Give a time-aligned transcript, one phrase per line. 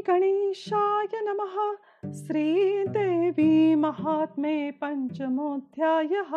[0.00, 1.74] गणेशाय नमः।
[2.12, 6.32] श्रीदेवी महात्मे पञ्चमोऽध्यायः।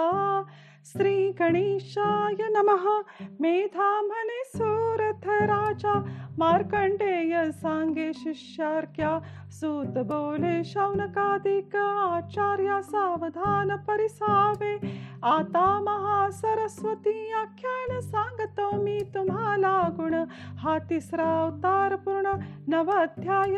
[0.85, 3.01] श्रीगणेशाय नमः।
[3.41, 9.19] मेधामणे सूरथराजा राजा साङ्गे सांगे शिष्यार्क्या
[9.51, 20.13] सूत बोले शौनकादिक आचार्या सावधान परिसावे। आता महासरस्वती आख्यान सांगतो मी तुम्हाला गुण.
[20.57, 22.27] हा तिसरा अवतार पूर्ण
[22.67, 23.55] नव अध्याय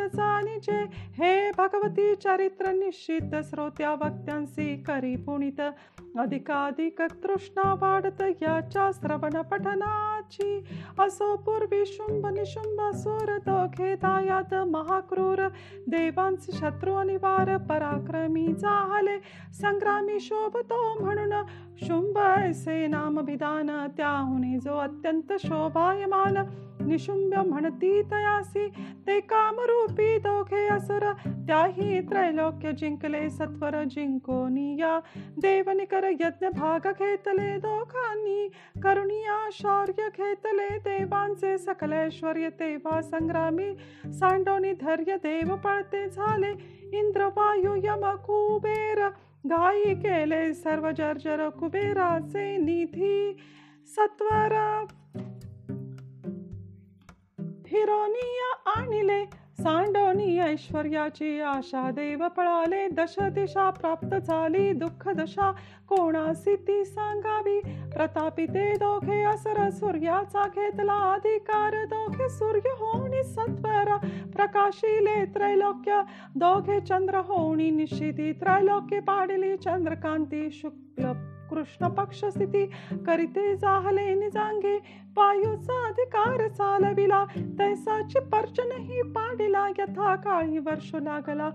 [1.18, 5.62] हे भगवती चरित्र निश्चित श्रोत्या वक्त्यांशी करी पुणित
[6.20, 9.42] अधिकाधिक तृष्णा वाढत याच्या श्रवण
[10.32, 10.64] पठनाची
[11.00, 13.38] असो पूर्वी शुंभ निशुंभ सुर
[13.78, 15.48] घेता यात महाक्रूर.
[15.88, 19.20] देवांचे शत्रू अनिवार पराक्रमी झाले
[19.54, 21.42] संग्रामी शोभतो म्हणून
[21.78, 26.38] शुंभ ऐसे नाम विधान त्याहुनी जो अत्यंत शोभायमान.
[26.82, 28.68] निशुंभ म्हणती तयासी.
[29.08, 31.12] ते कामरूपी दोघे असुर.
[31.48, 35.00] त्याही त्रैलोक्य जिंकले सत्वर जिंकोनिया
[35.38, 38.50] देवनिकर यज्ञ भाग घेतले दोघांनी.
[38.84, 41.94] करुणिया शौर्य घेतले देवांचे सकल
[42.60, 43.74] तेव्हा संग्रामी
[44.14, 46.52] सांडोनी धैर्य देव पळते झाले
[46.98, 49.08] इंद्र वायू यम कुबेर
[49.50, 53.34] गायी केले सर्व जर्जर कुबेराचे निधी
[53.88, 54.54] सत्वर
[57.68, 59.24] हिरोनिया आणले
[59.62, 65.52] सांडोनी ऐश्वर्याची आशा देव पळाले दश दिशा प्राप्त झाली दुःख दशा
[65.90, 67.60] कोणासी ती सांगावी?
[67.94, 73.96] प्रतापी ते दोघे असर सूर्याचा घेतला अधिकार दोघे सूर्य होणी सत्वर
[74.36, 76.02] प्रकाशिले त्रैलोक्य
[76.36, 81.12] दोघे चंद्र होणी निशिती त्रैलोक्य पाडली चंद्रकांती शुक्ल
[81.52, 82.66] कृष्ण पक्ष स्थिती
[83.06, 84.76] करीते जाहले निजांगे
[85.18, 87.24] वायूचा अधिकार चालविला
[87.60, 91.50] तैसाची पर्जनही पाडिला यथा काळी वर्ष लागला.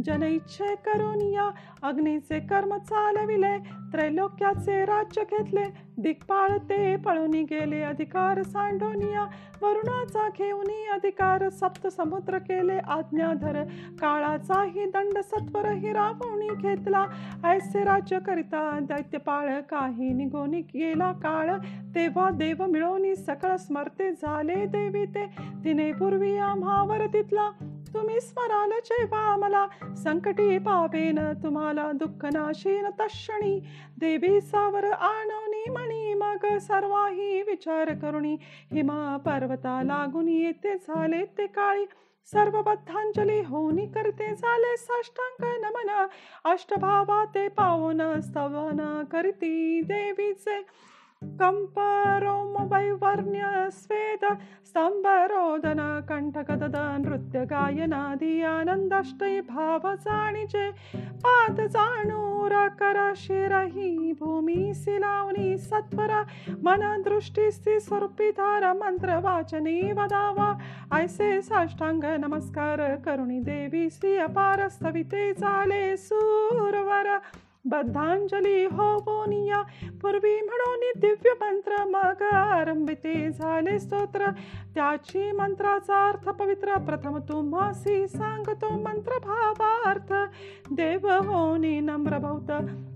[0.00, 1.50] जन इच्छे करोनिया
[1.82, 3.56] अग्नीचे कर्म चालविले
[3.92, 5.64] त्रैलोक्याचे राज्य घेतले
[5.98, 9.24] दिग्पाळ ते पळून गेले अधिकार सांडोनिया
[9.62, 13.62] वरुणाचा घेऊन अधिकार सप्त समुद्र केले आज्ञाधर
[14.00, 17.04] काळाचाही दंड सत्वर हिरावणी घेतला
[17.44, 21.50] ऐसे राज्य करिता दैत्यपाळ काही निघोनी गेला काळ
[21.94, 25.26] तेव्हा देव मिळवणी सकळ स्मरते झाले देवी ते
[25.64, 27.50] तिने पूर्वी आम्हावर तिथला
[27.94, 29.66] तुम्ही स्मराल जेव्हा मला
[30.04, 33.58] संकटी पावेन तुम्हाला दुःख नाशीन तक्षणी
[34.00, 38.36] देवी सावर आणवनी म्हणी मग सर्वाही विचार करुणी
[38.72, 41.84] हिमा पर्वता लागून येते झाले ते काळी.
[42.32, 46.06] सर्व बद्धांजली होनी करते झाले साष्टांग नमन.
[46.44, 50.62] अष्टभावा ते पावन स्तवन करती देवीचे.
[51.40, 54.24] कंपरोम वैवर्ण्य स्वेद
[54.66, 60.70] स्तंभरोदन कंठकदद नृत्य गायनादी आनंदाष्टय भाव जाणीचे
[61.24, 66.12] पाद जाणूर कर शिरही भूमी सिलावनी सत्वर
[66.62, 68.18] मन दृष्टी स्थिती
[68.74, 70.52] मंत्र वाचने वदावा
[70.96, 77.16] ऐसे साष्टांग नमस्कार करुणी देवी श्री अपार स्तविते झाले सूरवर
[77.64, 79.60] बद्धांजली होवोनिया
[80.02, 84.30] पूर्वी म्हणून दिव्य मंत्र मग आरंभिते झाले स्तोत्र।
[84.74, 90.12] त्याची मंत्राचा अर्थ पवित्र। प्रथम तुम्हासी सांगतो मंत्र भावार्थ।
[90.72, 92.50] देव होनी नम्र भौत।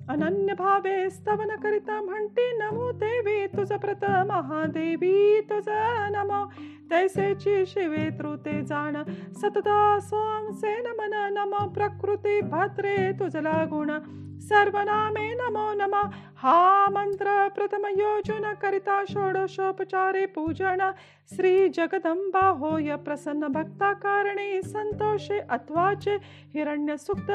[0.08, 5.64] अनन्य भावे स्तवन करिता म्हणते नमो देवी तुझ प्रत महादेवी तुझ
[6.12, 6.44] नमो।
[6.90, 13.90] तैसेची शिवे त्रुते जाण। सतदा सोमसे नमन नम प्रकृती भद्रे तुझला गुण
[14.46, 15.94] सर्वनामे नमो नम।
[16.36, 20.90] हा मंत्र प्रथम योजन करिता षोडशोपचारे पूजन।
[21.36, 26.14] श्री जगदंबा होय प्रसन्न भक्ता कारणे संतोषे अथवाचे
[26.54, 27.30] हिरण्य सुक्त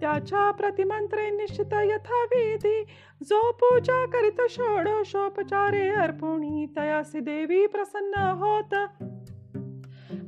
[0.00, 2.82] त्याच्या प्रतिमंत्रे निश्चित यथाविधी।
[3.22, 8.74] जो पूजा करीत षोडशोपचारे अर्पुणी तयासी देवी प्रसन्न होत।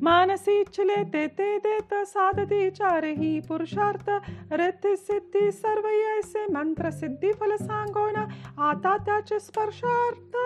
[0.02, 4.10] मानसी इच्छले ते ते देत साधती चारही पुरुषार्थ.
[4.52, 8.12] रथी सिद्धी सर्व ऐसे मंत्र सिद्धी फल सांगोण
[8.58, 10.36] आता त्याचे स्पर्शार्थ.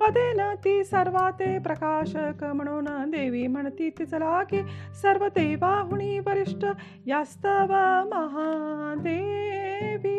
[0.00, 4.62] पदेन ती सर्वाते प्रकाशक म्हणून देवी म्हणती तिचला की
[5.02, 6.64] सर्व देवाहुणी वरिष्ठ
[7.06, 7.74] यास्तव
[8.14, 10.17] महादेवी.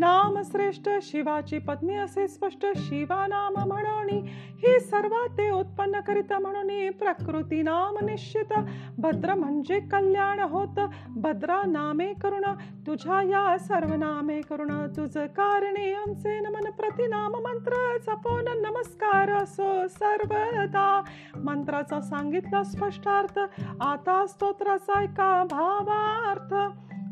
[0.00, 4.18] नाम श्रेष्ठ शिवाची पत्नी असे स्पष्ट शिवा नाम म्हणोनी
[4.62, 8.52] ही सर्वात ते उत्पन्न करीत म्हणून प्रकृती नाम निश्चित.
[8.98, 10.80] भद्र म्हणजे कल्याण होत
[11.16, 12.44] भद्रा नामे करुण
[12.86, 21.02] तुझ्या या सर्व नामे करुण तुझ कारणे आमचे नमन प्रतिनाम मंत्र जपोन नमस्कार असो सर्वदा.
[21.44, 23.38] मंत्राचा सांगितला स्पष्टार्थ
[23.80, 26.54] आता स्तोत्राचा एका भावार्थ.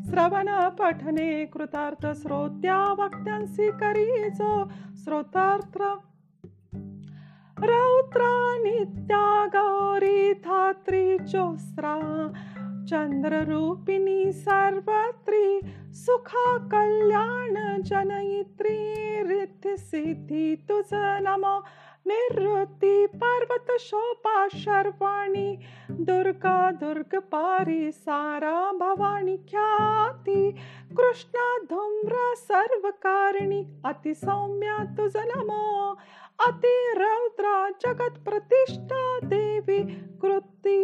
[0.09, 4.69] श्रवण पठने कृतार्थ श्रोत्या वक्त्यांसी करीचो
[5.03, 5.77] श्रोतार्थ
[7.63, 11.95] रौत्रा नित्या गौरी धात्री चोस्रा।
[12.89, 15.59] चंद्ररूपिणी सर्वत्री
[15.93, 18.77] सुखा कल्याण जनयित्री
[19.23, 21.59] रिद्धी सिद्धी तुझ नमो।
[22.09, 23.99] निर्वृति पर्वतशोपाशर्वाणि
[26.09, 30.41] दुर्गा दुर्गपारि सारा भवानि ख्याति।
[30.97, 35.65] कृष्णा धूम्रा सर्वकारिणी अतिसौम्या तु जनमो
[36.47, 37.57] अति रौद्रा
[39.23, 39.79] देवी
[40.21, 40.78] कृति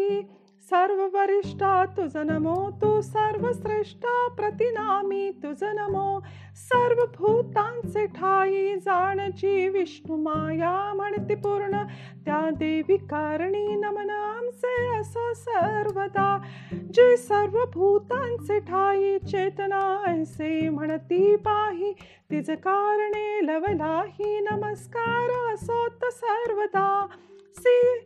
[0.85, 6.19] सर्व वरिष्ठा तुझ नमो तू सर्वश्रेष्ठा प्रतिनामी तुझ नमो.
[6.55, 11.71] सर्व भूतांचे ठाई जाणची विष्णू माया म्हणती पूर्ण.
[12.25, 16.41] त्या देवी कारणी नमन आमचे असो सर्वदा.
[16.73, 21.93] जे सर्व भूतांचे ठाई चेतना ऐसे म्हणती पाही.
[22.31, 27.07] तिज कारणे लवलाही नमस्कार असोत सर्वदा.
[27.55, 27.99] सी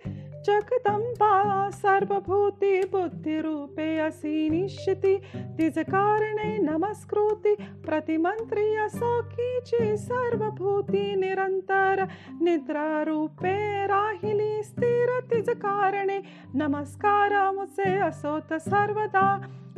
[0.46, 1.34] जगदम्बा
[1.70, 7.54] सर्वभूति बुद्धिरूपेऽसि निशिति द्विजकारणे नमस्कृति।
[7.86, 9.70] प्रतिमन्त्री असौ की च
[10.00, 11.96] सर्वभूतिनिरन्तर
[12.42, 13.58] निद्रारूपे
[13.88, 16.20] राहिली स्थिरतिजकारणे
[16.56, 19.28] नमस्कारामुसे असोत सर्वदा।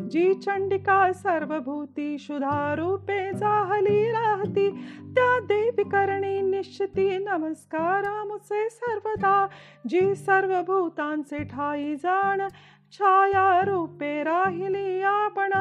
[0.10, 4.70] जी चंडिका सर्वभूती शुधारूपे जाहली राहती
[5.16, 9.48] त्या देवी करणी निश्चिती नमस्कारामुसे सर्वदा.
[9.90, 12.42] जी सर्वभूतांचे ठाई जाण
[12.92, 15.54] छाया रूपे राहिली आपण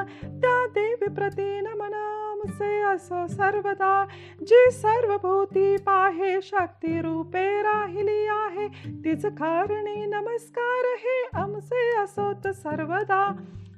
[0.43, 4.05] त्या देवी प्रती नमनामसे असो सर्वदा.
[4.41, 8.69] जी सर्वभूती पाहे शक्ती रूपे राहिली आहे
[9.05, 13.25] तिच कारणी नमस्कार हे आमचे असोत सर्वदा.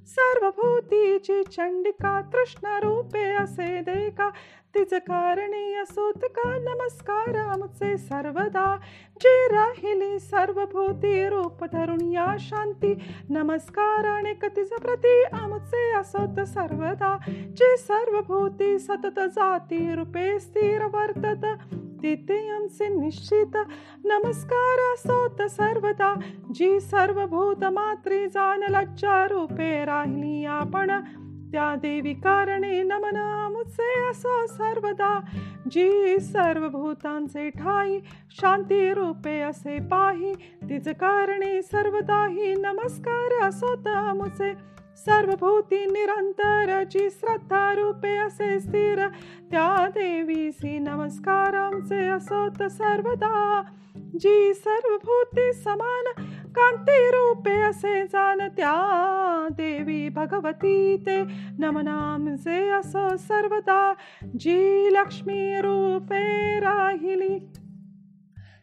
[0.07, 4.31] सर्वभूतीची चंडिका तृष्ण रूपे असे देका.
[4.75, 6.59] तिच कारणी असोत का?
[6.59, 8.77] नमस्कार आमचे सर्वदा.
[9.17, 12.95] जी राहिली सर्वभूती रूप धरून या शांती.
[13.31, 17.17] नमस्कार अनेक तिचं प्रती आमचे असोत सर्वदा.
[17.29, 21.47] जे सर्वभूती सतत जाती रूपे स्थिर वर्तत.
[22.03, 23.57] तिथे आमचे निश्चित
[24.05, 26.15] नमस्कार असोत सर्वदा.
[26.55, 30.91] जी सर्वभूत मात्री जान लज्जा रूपे राहिली आपण
[31.53, 33.17] त्या देवी कारणे नमन
[33.53, 35.19] मुचे असो सर्वदा.
[35.71, 37.99] जी सर्वभूतांचे ठाई
[38.41, 40.33] शांती रूपे असे पाही
[40.71, 44.53] तिच कारणे सर्वदाही नमस्कार असोत मुझे
[44.97, 49.09] सर्वभूती निरंतरची श्रद्धा रूपे असे स्थिर.
[49.51, 53.63] त्या देवीसी नमस्कारांचे असोत सर्वदा.
[53.97, 58.39] जी सर्वभूती समान कांती रूपे असे जान.
[58.39, 61.23] त्या देवी भगवती ते
[61.59, 63.95] नमनामचे असो सर्वदा.
[64.41, 67.39] जी लक्ष्मी रूपे राहिली.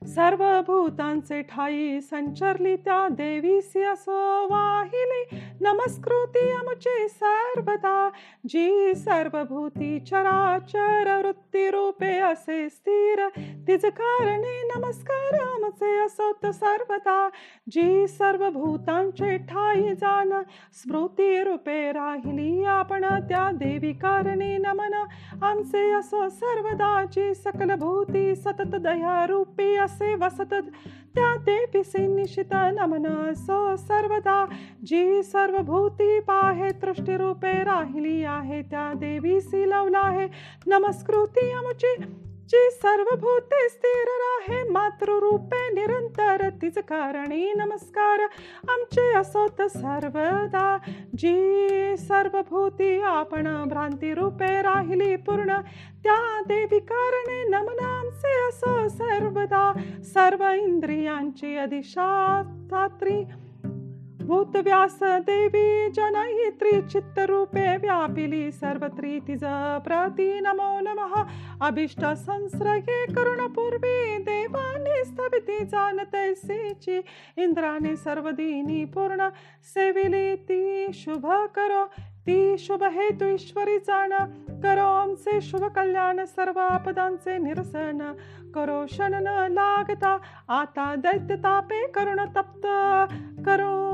[0.07, 5.39] सर्व भूतांचे ठाई संचरली त्या देवीसी असो वाहिली.
[5.61, 8.09] नमस्कृती आमची सर्वदा.
[8.47, 13.27] जी सर्वभूती चराचर वृत्ती रूपे असे स्थिर.
[13.67, 17.29] तिज कारणे नमस्कार आमचे असोत सर्वदा.
[17.71, 20.33] जी सर्व भूतांचे ठाई जाण.
[20.73, 24.93] स्मृती रूपे राहिली आपण त्या देवी कारणे नमन.
[25.41, 27.05] आमचे असो सर्वदा.
[27.11, 30.53] जी सकल भूती सतत दया रूपी असे वसत
[31.15, 33.33] त्या देवीसे निशित नमन
[33.77, 34.45] सर्वदा.
[34.85, 40.27] जी सर्वभूती पाहे दृष्टीरूपे राहिली आहे त्या देवीसी लवला आहे.
[40.67, 41.95] नमस्कृती आमची.
[42.49, 48.19] जी सर्वभूते स्थिर राहे मातृरूपे निरंतर तिच कारणी नमस्कार.
[48.69, 50.77] आमचे असोत सर्वदा
[51.17, 55.59] जी सर्वभूती आपण भ्रांती रूपे राहिली पूर्ण
[56.03, 57.85] त्या देवी कारणे नमन
[58.47, 59.71] असो सर्वदा
[60.13, 61.55] सर्व इंद्रियांची
[64.29, 69.43] अद्भुत भूतव्यास देवी जनयित्री चित्तरूपे व्यापिली सर्वत्री तिज
[69.85, 71.13] प्रती नमो नमः।
[71.67, 76.97] अभिष्ट संस्रगे करुणपूर्वी देवाने स्थविती जाणतैसेची
[77.37, 79.29] इंद्राने सर्वदिनी पूर्ण
[79.73, 81.83] सेविली ती शुभ करो।
[82.25, 84.11] ती शुभ हेतु ईश्वरी जाण।
[84.61, 87.99] करो आमचे शुभ कल्याण सर्व आपदांचे निरसन।
[88.55, 90.17] करो क्षण न लागता
[90.49, 92.65] आता दैत्य तापे करुण तप्त।
[93.45, 93.88] करो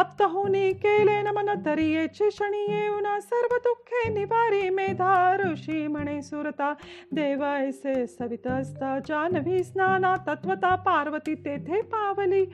[0.00, 6.72] तप्त होनी केले नमन तरी येची क्षणी येऊन सर्व दुःखे निवारी मेधा ऋषी म्हणे सुरता।
[7.12, 12.44] देव ऐसे सवित असता जानवी स्नाना तत्वता पार्वती तेथे पावली।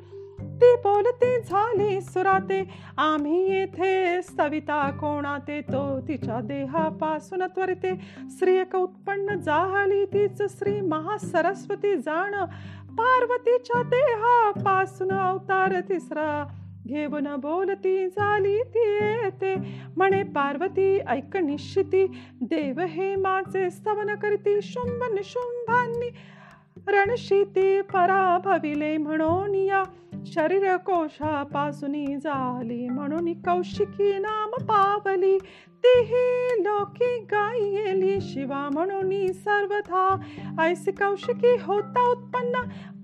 [0.61, 2.62] ती बोलती झाली सुराते
[2.99, 7.95] आम्ही येथे सविता कोणाते तो तिच्या देहापासून त्वरिते।
[8.31, 12.45] स्त्रियक उत्पन्न झाली तीच श्री महासरस्वती जाण।
[12.99, 16.47] पार्वतीच्या देहापासून अवतार तिसरा।
[16.87, 19.55] घेऊन बोलती झाली ती येते.
[19.97, 22.07] म्हणे पार्वती ऐक निश्चिती.
[22.40, 26.11] देव हे माझे स्तवन करती शुंभ निशुंभांनी
[26.87, 29.83] रणशीती पराभविले म्हणून या.
[30.35, 32.88] शरीर कोशापासून झाली.
[32.88, 35.38] म्हणून कौशिकी नाम पावली.
[35.85, 38.68] तीही लोकी गायली शिवा.
[38.73, 40.16] म्हणून सर्वथा
[40.61, 42.52] ऐसी कौशिकी होता उत्पन्न.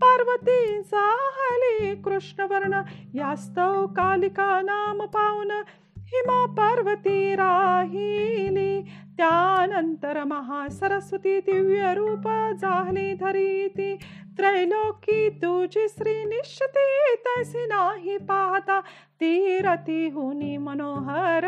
[0.03, 2.81] पार्वती झाली कृष्णवर्ण.
[3.15, 5.51] यास्तव कालिका नाम पावन.
[5.97, 8.83] हिमा पार्वती राहिली.
[9.17, 13.97] त्यानंतर महासरस्वती दिव्य रूप झाली धरीती.
[14.39, 18.81] त्रैलोकी तुझी श्री निश्चिती तैसी नाही पाहता
[19.21, 21.47] ती रती हुनी मनोहर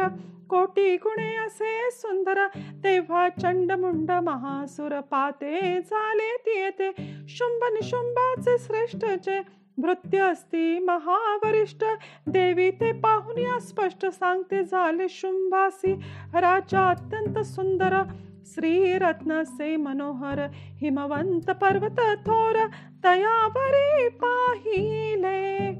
[0.50, 2.46] कोटी गुणे असे सुंदर
[2.84, 6.90] तेव्हा चंडमुंड महासुर पाते झाले ती येते
[7.28, 9.40] शुंभ निशुंभाचे श्रेष्ठ जे
[9.78, 11.84] भृत्य असती महावरिष्ठ
[12.26, 15.94] देवी ते पाहून स्पष्ट सांगते झाले शुंभासी
[16.34, 18.00] राजा अत्यंत सुंदर
[18.46, 22.66] श्रीरत्न से मनोहर हिमवंत पर्वत थोर
[23.04, 25.72] तयावरी पाहिले।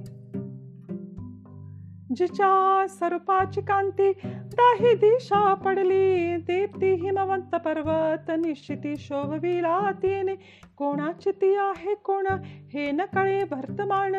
[2.14, 10.34] जिच्या स्वरूपाची कांती दाही दिशा पडली दीप्ती हिमवंत पर्वत निश्चिती शोभविला तिने
[10.76, 12.26] कोणाची ती आहे कोण?
[12.44, 14.14] हे न कळे वर्तमान.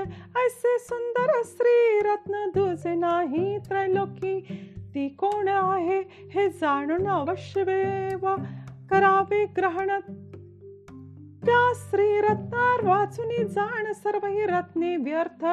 [0.46, 4.48] ऐसे सुंदर श्री रत्न दुजे नाही त्रैलोकी.
[4.96, 7.62] ती कोण आहे हे जाणून अवश्य
[8.22, 8.36] व
[8.90, 9.88] करावे ग्रहण.
[11.46, 15.46] त्या स्त्री रत्नार वाचून जाण सर्व ही रत्ने व्यर्थ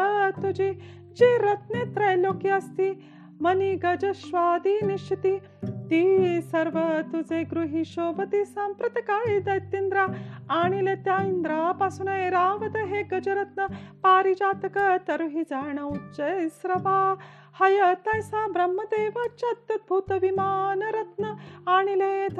[0.42, 0.72] तुझी.
[1.16, 3.04] जी रत्ने त्रैलोकी असती
[3.40, 5.38] मनी गज स्वादी निश्चिती.
[5.64, 6.78] ती सर्व
[7.12, 10.06] तुझे गृही शोभती सांप्रत काळी दैत्येंद्रा.
[10.50, 13.66] आणले त्या इंद्रापासून रावत हे गजरत्न.
[14.02, 16.20] पारिजातक तरुही जाण उच्च
[16.60, 17.14] श्रवा
[17.54, 21.32] हय तैसा ब्रह्मदेव चतुर्भूत विमान रत्न
[21.68, 22.38] आणलेथ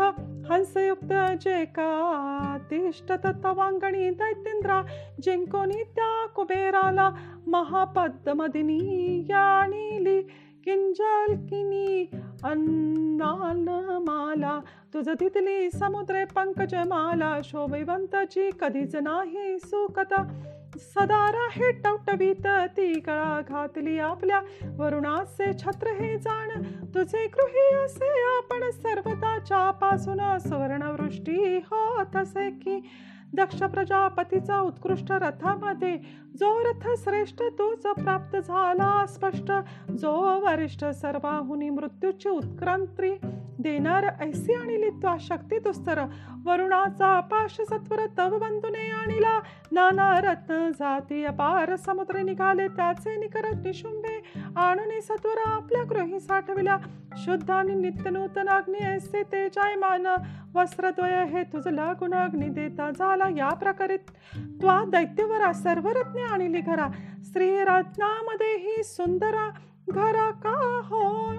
[0.51, 1.89] हंसयुक्त जे का
[2.71, 4.81] तिष्ठ तत्वांगणी दैत्येंद्रा
[5.21, 6.27] जिंकोनी त्या
[10.69, 12.19] कुबेराला
[12.51, 13.69] अन्नाल
[14.07, 14.61] माला
[14.95, 17.41] तुझ तिथली समुद्रे पंकज माला.
[17.45, 20.23] शोभिवंताची कधीच नाही सुकता
[20.77, 24.41] सदा राहे टवटवीत ती गळा घातली आपल्या.
[24.77, 26.63] वरुणाचे छत्र हे जाण.
[26.95, 32.81] तुझे गृही असे आपण सर्वताच्या पासून सुवर्णवृष्टी होत असे की.
[33.37, 35.97] दक्ष प्रजापतीचा उत्कृष्ट रथामध्ये
[36.41, 39.53] जो रथ श्रेष्ठ तोच प्राप्त झाला स्पष्ट.
[39.91, 40.13] जो
[40.47, 43.15] वरिष्ठ सर्वाहुनी मृत्यूची उत्क्रांती
[43.59, 46.01] देणार ऐसी आणि त्वा शक्ती तुस्तर
[46.45, 49.41] वरुणाचा पाश सत्वर तव बंधुने आणिला.
[49.73, 54.23] नाना रत्न जाती अपार समुद्र निघाले त्याचे निकर निशुंभे
[54.57, 56.79] आणून सत्वर आपल्या गृही साठविला.
[57.17, 60.07] शुद्ध आणि नित्य नूतन अग्नी ऐसे तेजायमान
[60.55, 63.97] वस्त्रद्वय हे तुझला लागून देता झाला या प्रकारे
[64.37, 66.89] त्वा दैत्यवरा सर्व रत्ने आणली घरा.
[67.25, 69.51] स्त्री रत्नामध्ये ही सुंदरा.
[69.89, 71.32] घरा का हो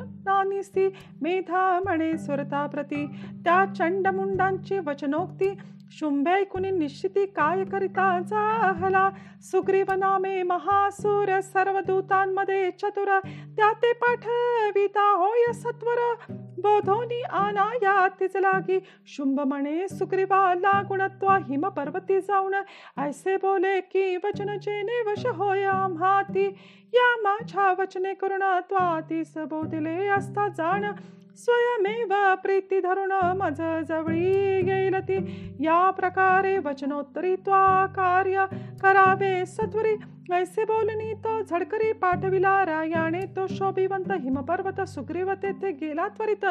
[0.43, 0.87] निस्ती
[1.21, 3.05] मेधा म्हणे सुरता प्रती.
[3.45, 5.53] त्या चंडमुंडांची वचनोक्ती
[5.91, 9.09] शुंभे कुणी निश्चिती काय करिता जाहला.
[9.41, 13.19] सुग्रीव नामे महासूर सर्व दूतांमध्ये चतुर
[13.57, 16.42] त्या ते पाठविता होय सत्वर.
[16.63, 22.53] बोधोनी आना तिच लागी शुंभ म्हणे सुग्रीवा लागुणत्वा हिम पर्वती जाऊन
[22.97, 26.45] ऐसे बोले की वचन जेने वश होय आम्हाती
[26.93, 30.91] या माझ्या वचने करुण त्वा तीस बोधिले असता जाण.
[31.35, 35.17] स्वयमेव प्रीती धरुण मज जवळी गेल ती.
[35.59, 38.45] या प्रकारे वचनोत्तरी त्वा कार्य
[38.81, 39.95] करावे सत्वरी
[40.31, 46.45] ऐसे बोलणी तो झडकरी पाठविला रायाने तो शोभिवंत हिमपर्वत सुग्रीव तेथे गेला त्वरित.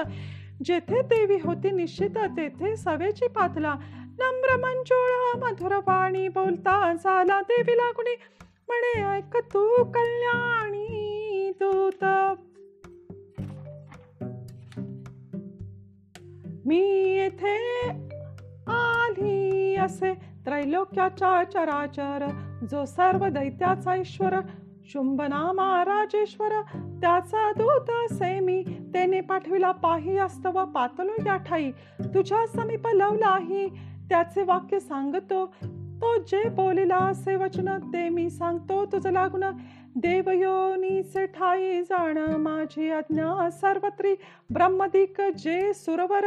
[0.64, 3.75] जेथे देवी होती निश्चित तेथे सवेची पाथला.
[4.19, 8.17] नम्र मंजुळा मधुरवाणी बोलता झाला देवीला कुणी
[8.69, 12.05] म्हणे ऐक तू कल्याणी दूत.
[16.67, 17.88] मी येथे
[18.67, 20.32] आली असे.
[20.46, 22.26] त्रैलोक्याच्या चराचर
[22.70, 24.34] जो सर्व दैत्याचा ईश्वर
[24.84, 26.61] शुंभनामा राजेश्वर
[27.00, 31.70] त्याचा दूत असे मी त्याने पाठविला पाही अस्तव पातलो या ठाई
[32.04, 33.68] तुझ्या समीप लवलाही
[34.08, 35.46] त्याचे वाक्य सांगतो
[36.02, 39.44] तो जे बोलिला असे वचन ते मी सांगतो तुझं लागून.
[39.96, 44.14] देवयोनीचे ठाई जाण माझी आज्ञा सर्वत्री
[44.50, 46.25] ब्रह्मदिक जे सुरवर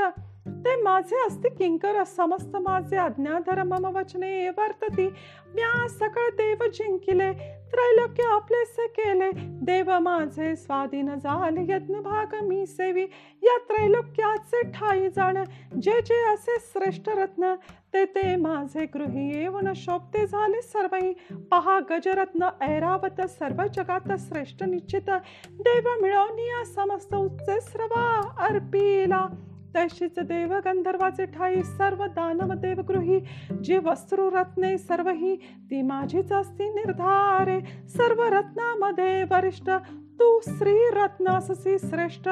[0.48, 3.62] ते माझे असते किंकर समस्त माझे आज्ञाधर
[3.94, 5.08] वचने वर्तती.
[5.54, 7.32] म्या सकळ देव जिंकिले
[7.72, 9.32] त्रैलोक्य आपलेसे केले.
[9.62, 13.04] देव माझे स्वाधीन झाले यज्ञ भाग मी सेवी.
[13.44, 15.44] या त्रैलोक्याचे ठाई जाण
[15.82, 17.56] जे जे असे श्रेष्ठ रत्न
[17.94, 21.14] ते ते माझे गृही येऊन शोभते झाले सर्वही.
[21.52, 25.10] पहा गजरत्न ऐरावत सर्व जगात श्रेष्ठ निश्चित.
[25.50, 29.28] देव मिळवणी समस्त उच्च श्रवा अर्पिला.
[29.76, 33.20] तशीच देव गंधर्वाचे ठाई सर्व दानव देवगृही
[33.64, 35.36] जी वस्त्रु रत्ने सर्व ही
[35.72, 37.60] ती माझीच असती निर्धारे.
[37.88, 39.70] सर्व रत्नामध्ये वरिष्ठ
[40.20, 42.28] तू श्री रत्नाससी श्रेष्ठ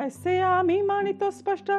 [0.00, 1.70] असे आम्ही मानितो स्पष्ट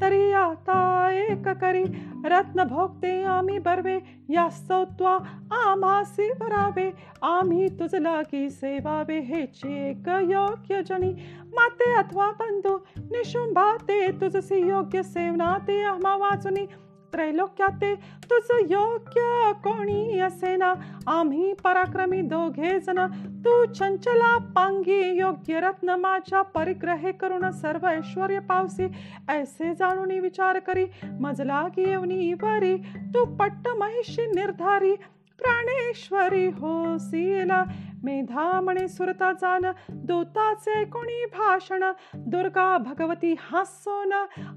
[0.00, 0.78] तरी आता
[1.12, 1.82] एक करी
[2.30, 3.98] रत्न भोगते आम्ही बरवे
[4.30, 5.16] या स्तोत्वा
[5.60, 6.90] आम्हासी भरावे
[7.22, 11.12] आम्ही तुझ लागी सेवावे हे चेक योग्य जनी
[11.56, 12.76] माते अथवा बंधू
[13.12, 16.66] निशुंभा ते तुझसी योग्य सेवना ते आम्हा वाचुनी
[17.12, 17.94] त्रैलोक्यात ते
[18.30, 20.74] तुझ योग्य कोणी असेना
[21.06, 23.06] आम्ही पराक्रमी दोघे जण.
[23.26, 28.86] तू चंचला पांगी योग्य रत्न माझ्या परिग्रहे करून सर्व ऐश्वर पावसी.
[29.28, 30.86] ऐसे जाणून विचार करी.
[31.20, 32.76] मजला घेऊनी वरी.
[33.14, 34.94] तू पट्ट महिषी निर्धारी.
[35.38, 37.64] प्राणेश्वरी होसीला
[38.04, 41.92] मेधा म्हणे सुरता जान दूताचे कोणी भाषण.
[42.14, 44.12] दुर्गा भगवती हासोन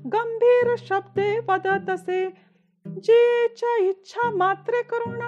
[0.06, 2.30] गंभीर शब्दे वदत असे
[2.86, 5.20] जीच्या इच्छा मात्रे करून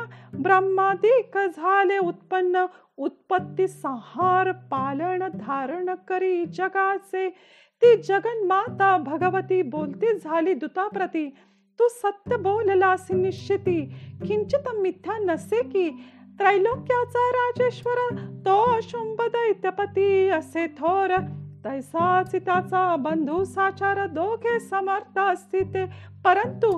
[0.42, 2.66] ब्रह्मादिक झाले उत्पन्न.
[2.98, 7.30] उत्पत्ती संहार पालन धारण करी जगाचे.
[7.82, 11.36] ती जगन्माता भगवती बोलती झाली दुताप्रती.
[11.80, 13.82] तू सत्य बोललासी निश्चिती.
[14.28, 15.90] किंचित मिथ्या नसे की
[16.40, 21.16] त्रैलोक्याचा राजेश्वर तो शुंभ दैत्यपती असे थोर.
[21.66, 25.86] तैसाच त्याचा बंधू साचार दोघे समर्थ असते
[26.26, 26.72] परंतु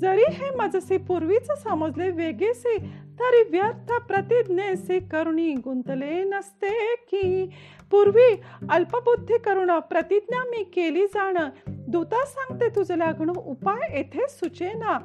[0.00, 2.76] जरी हे मजसी पूर्वीच समजले वेगेसे
[3.20, 7.50] तरी व्यर्थ प्रतिज्ञेसी करुणी गुंतले नसते की.
[7.90, 11.48] पूर्वी अल्पबुद्धी करुण प्रतिज्ञा मी केली जाणं
[11.88, 14.98] दूता सांगते तुझं लागण उपाय येथे सुचेना.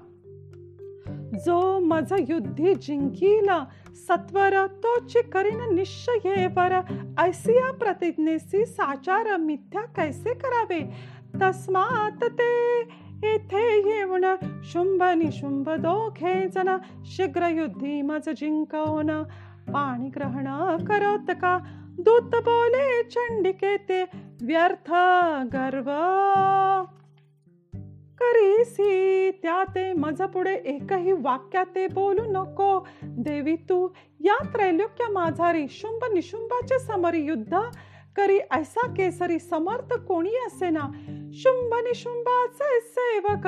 [1.45, 6.81] जो मज युद्धी जिंकीला सत्वर तोची करीन निश्चयेवर
[7.19, 10.79] ऐसिया प्रतिज्ञेसी साचार मिथ्या कैसे करावे?
[11.41, 12.79] तस्मात ते
[13.23, 14.25] येथे येऊन
[14.63, 19.23] शुंभ निशुंभ दोघे जण शीघ्र युद्धी मज जिंकवून.
[19.73, 21.59] पाणी ग्रहण करत का?
[21.99, 24.03] दूत बोले चंडिके ते
[24.43, 24.89] व्यर्थ
[25.53, 25.89] गर्व।
[28.21, 32.69] करीसी त्या ते मज पुढे एकही वाक्या ते बोलू नको।
[33.03, 33.88] देवी तू
[34.19, 37.53] या त्रैलोक्य माझारी शुंभ निशुंभाचे समरी युद्ध
[38.15, 40.88] करी ऐसा केसरी समर्थ कोणी असेना
[41.33, 43.47] शुंभ निशुंभाचे सेवक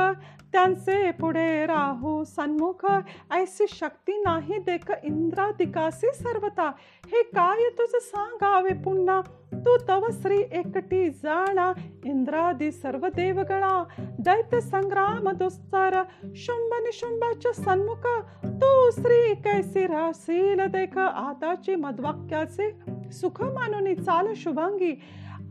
[0.51, 2.85] त्यांचे पुढे राहू सन्मुख.
[3.31, 6.71] ऐसी शक्ती नाही देख इंद्रादिकासी सर्वता
[7.05, 9.21] हे काय तुझ सांगावे पुन्हा?
[9.53, 11.73] तू तव श्री एकटी जाणा
[12.05, 13.83] इंद्रादी सर्व देवगणा.
[13.99, 16.03] दैत्य संग्राम दुस्तर
[16.35, 18.07] शुंभ निशुंभाच्या सन्मुख.
[18.45, 22.75] तू श्री कैसी राहशील देख आताची मधवाक्याचे
[23.11, 25.01] सुख मानुनी चाल शुभांगी.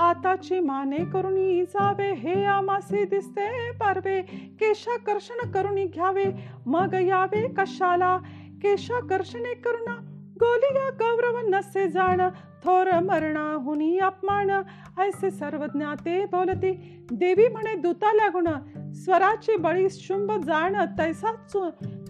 [0.01, 4.23] आताची माने करुणी जावे हे आमासे दिसते पारवे.
[4.61, 6.25] केशाकर्षण करुणी घ्यावे
[6.67, 8.17] मग यावे कशाला?
[8.63, 9.95] केशाकर्षणे करुणा
[10.41, 12.21] गोलिया गौरव नसे जाण.
[12.65, 14.51] थोर मरणा हुनी अपमान.
[14.99, 16.73] ऐसे सर्वज्ञाते बोलती
[17.13, 18.49] देवी म्हणे दूता लागून
[18.93, 21.31] स्वराची बळी शुंभ जाण तैसा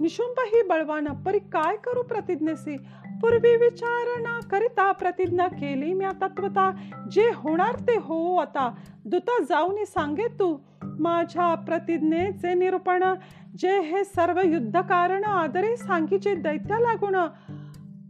[0.01, 1.07] निशुंभ ही बळवान.
[1.07, 2.77] परी काय करू प्रतिज्ञेसी?
[3.21, 5.93] पूर्वी विचारणा करिता प्रतिज्ञा केली.
[5.93, 6.71] मी तत्वता
[7.11, 8.75] जे होणार ते हो आता.
[9.05, 13.15] दुता जाऊन सांगे तू माझ्या प्रतिज्ञेचे निरूपण.
[13.59, 17.17] जे हे सर्व युद्ध कारण आदरे सांगीचे दैत्य लागून.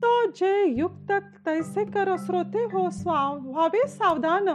[0.02, 1.12] तो जे युक्त
[1.46, 2.88] तैसे कर श्रोते हो
[3.50, 4.48] व्हावे सावधान.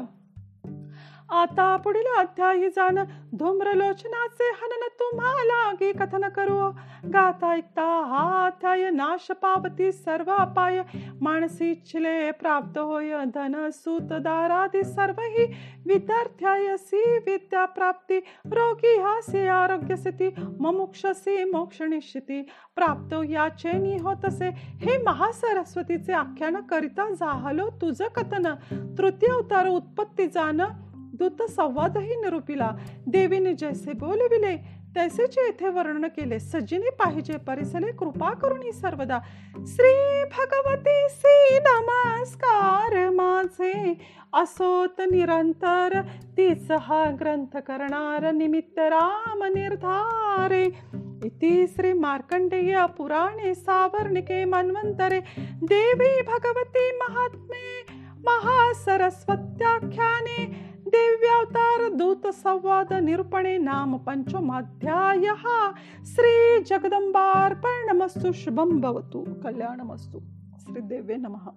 [1.30, 3.00] आता पुढील अध्यायी जाण
[3.34, 6.70] धूम्रलोचनाचे हनन तुम्हाला गी कथन करू.
[7.14, 10.82] गाता ऐकता हा अध्याय नाश पावती सर्व अपाय.
[11.22, 15.46] मानसी इच्छिले प्राप्त होय धन सूत दारादी सर्वही.
[15.86, 22.42] विद्यार्थ्यायसी विद्या प्राप्ती रोगी हासे आरोग्य स्थिती ममुक्षसी मोक्ष निश्चिती.
[22.76, 28.54] प्राप्त याचे होतसे हे महासरस्वतीचे आख्यान करिता जाहलो तुझ कथन.
[28.98, 30.62] तृतीय अवतार उत्पत्ती जाण
[31.16, 32.72] दूत संवादही निरूपिला.
[33.08, 34.58] देवीने जैसे बोलविले
[34.96, 36.40] तैसेचे येथे वर्णन केले.
[36.40, 39.20] सज्जनी पाहिजे परिसले कृपा करून सर्वदा.
[39.68, 43.98] श्री भगवती सी नमस्कार माझे.
[44.34, 46.02] असोत निरंतर
[46.38, 50.70] तीच हा ग्रंथ करणार निमित्त राम निर्धारे.
[51.26, 55.22] इति श्री मार्कंडेय पुराणे सावर्णिके मन्वंतरे
[55.64, 57.86] देवी भगवती महात्मे
[58.26, 65.24] महासरस्वत्याख्याने दिव्यावतार दूत संवाद निरूपणे नाम पंचमाध्याय.
[66.06, 70.20] श्री जगदंबार्पणमस्तु शुभम भवतु कल्याणमस्तु.
[70.60, 71.50] श्री देवे नमः.